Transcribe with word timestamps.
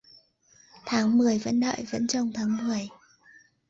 Tháng 0.85 1.17
mười 1.17 1.37
vẫn 1.37 1.59
đợi 1.59 1.85
vẫn 1.91 2.07
trông 2.07 2.31
tháng 2.33 2.57
mười.. 2.67 2.89